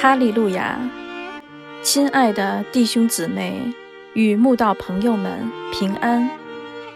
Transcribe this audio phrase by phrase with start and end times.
[0.00, 0.78] 哈利路亚！
[1.82, 3.74] 亲爱的弟兄姊妹
[4.14, 6.30] 与慕道朋友们，平安！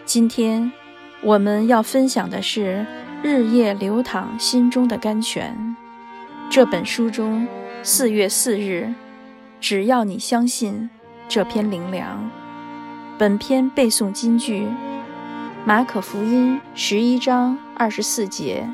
[0.05, 0.71] 今天
[1.21, 2.87] 我们要分享的是
[3.27, 5.77] 《日夜流淌心中的甘泉》
[6.49, 7.45] 这本书中
[7.83, 8.95] 四月四日，
[9.61, 10.89] 只要你相信
[11.29, 12.31] 这篇灵粮。
[13.19, 14.69] 本篇背诵金句：
[15.65, 18.65] 马可福音十一章二十四节。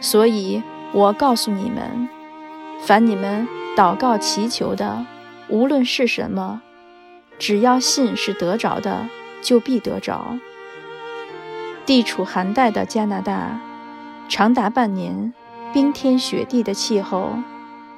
[0.00, 0.60] 所以
[0.92, 2.08] 我告诉你们。
[2.80, 3.46] 凡你们
[3.76, 5.04] 祷告祈求的，
[5.48, 6.62] 无论是什么，
[7.38, 9.08] 只要信是得着的，
[9.42, 10.38] 就必得着。
[11.84, 13.60] 地处寒带的加拿大，
[14.28, 15.34] 长达半年
[15.72, 17.32] 冰天雪地的气候，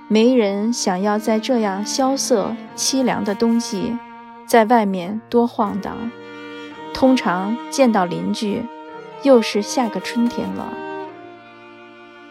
[0.08, 3.96] 没人想要在这样萧瑟凄凉的冬季，
[4.46, 6.10] 在外面多晃荡。
[6.92, 8.62] 通常见到邻居，
[9.22, 10.72] 又是下个春天了。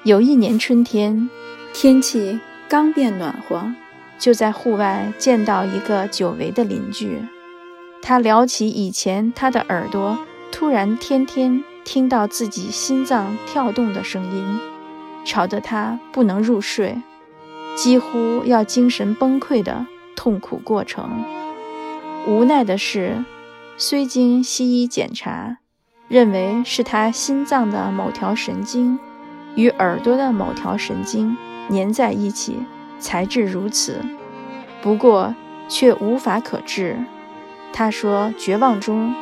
[0.03, 1.29] 有一年春天。
[1.73, 3.73] 天气刚变暖和，
[4.17, 7.21] 就在户外见到一个久违的邻居。
[8.01, 10.17] 他聊起以前他的耳朵
[10.51, 14.59] 突然天天听到自己心脏跳动的声音，
[15.23, 17.01] 吵得他不能入睡，
[17.75, 21.23] 几乎要精神崩溃的痛苦过程。
[22.27, 23.23] 无奈的是，
[23.77, 25.57] 虽经西医检查，
[26.07, 28.99] 认为是他心脏的某条神经
[29.55, 31.37] 与耳朵的某条神经。
[31.69, 32.57] 粘在一起
[32.99, 34.01] 才致如此，
[34.81, 35.35] 不过
[35.67, 36.97] 却无法可治。
[37.71, 39.13] 他说：“绝望中，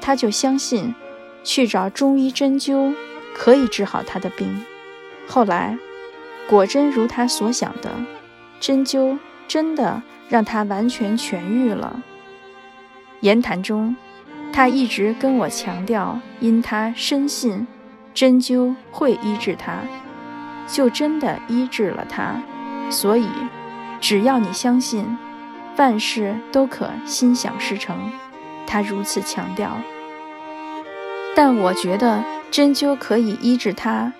[0.00, 0.94] 他就相信
[1.42, 2.94] 去找中医针灸
[3.34, 4.64] 可以治好他的病。
[5.26, 5.78] 后来，
[6.48, 7.90] 果真如他所想的，
[8.60, 9.18] 针灸
[9.48, 12.02] 真的让他完全痊愈了。”
[13.20, 13.96] 言谈中，
[14.52, 17.66] 他一直跟我强调，因他深信
[18.12, 19.78] 针灸会医治他。
[20.66, 22.42] 就真的医治了他，
[22.90, 23.28] 所以
[24.00, 25.16] 只要你相信，
[25.76, 27.96] 万事都可心想事成。
[28.66, 29.76] 他如此强调。
[31.36, 34.12] 但我觉得针灸可以医治他，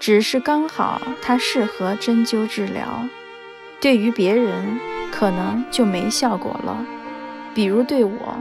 [0.00, 3.04] 只是刚好他适合针灸治疗，
[3.80, 4.78] 对于别人
[5.10, 6.84] 可能就没效果了。
[7.54, 8.36] 比如对我，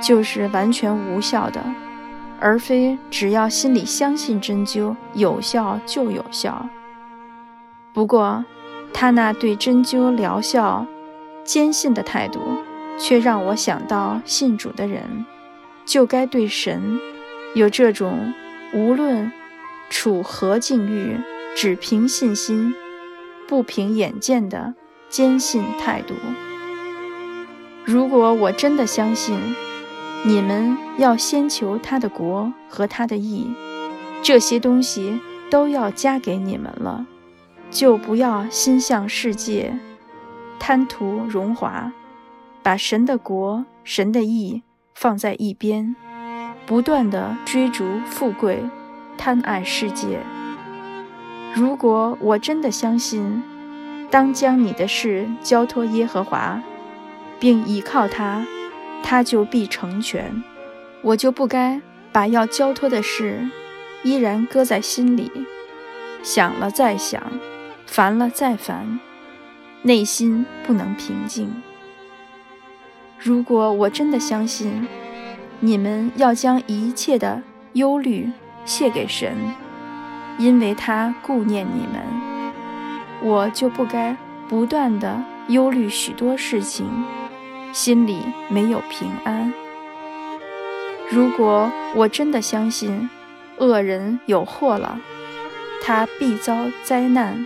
[0.00, 1.60] 就是完全无效的，
[2.44, 6.68] 而非只要心里相信针灸有效就有效。
[7.94, 8.44] 不过，
[8.92, 10.86] 他那对针灸疗效
[11.42, 12.38] 坚信的态度，
[12.98, 15.24] 却让我想到信主的人，
[15.86, 17.00] 就该对神
[17.54, 18.34] 有这种
[18.74, 19.32] 无论
[19.88, 21.18] 处何境遇，
[21.56, 22.74] 只凭信心，
[23.48, 24.74] 不凭眼见的
[25.08, 26.12] 坚信态度。
[27.86, 29.38] 如果我真的相信，
[30.26, 33.52] 你们要先求他的国和他的义，
[34.22, 35.20] 这些东西
[35.50, 37.06] 都要加给你们了。
[37.70, 39.78] 就不要心向世界，
[40.58, 41.92] 贪图荣华，
[42.62, 44.62] 把神的国、神的义
[44.94, 45.94] 放在一边，
[46.64, 48.62] 不断的追逐富贵，
[49.18, 50.20] 贪爱世界。
[51.52, 53.42] 如果我真的相信，
[54.10, 56.62] 当将你的事交托耶和华，
[57.38, 58.46] 并倚靠他，
[59.04, 60.42] 他就必成全，
[61.02, 63.48] 我就不该把要交托的事
[64.02, 65.30] 依然搁在心里，
[66.22, 67.22] 想了再想。
[67.86, 68.98] 烦了再烦，
[69.82, 71.62] 内心不能平静。
[73.18, 74.88] 如果我真的相信，
[75.60, 77.42] 你们要将一切的
[77.74, 78.32] 忧虑
[78.64, 79.36] 卸给神，
[80.38, 82.02] 因为他顾念你们，
[83.22, 84.16] 我就不该
[84.48, 86.86] 不断的忧虑许多事情，
[87.74, 89.52] 心里没有平安。
[91.10, 93.10] 如果我真的相信，
[93.58, 95.00] 恶人有祸了，
[95.82, 96.54] 他必遭
[96.84, 97.44] 灾难。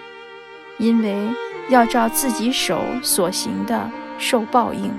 [0.77, 1.31] 因为
[1.71, 4.93] 要照自己手所行的受报应，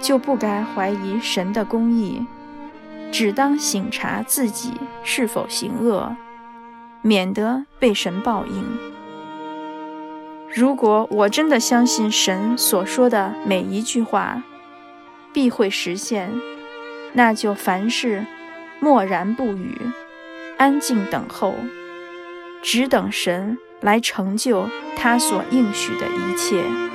[0.00, 2.24] 就不该怀疑神的公义，
[3.10, 6.16] 只当醒察自己是否行恶，
[7.02, 8.64] 免得被神报应。
[10.54, 14.42] 如果我真的相信神所说的每一句话
[15.32, 16.30] 必会实现，
[17.12, 18.26] 那就凡事
[18.80, 19.78] 默然不语，
[20.58, 21.54] 安静等候，
[22.62, 23.58] 只等神。
[23.82, 26.91] 来成就他所应许的一切。